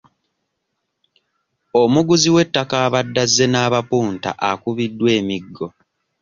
[1.81, 5.67] Omuguzi w'ettaka abadde azze n'abapunta akubiddwa emiggo.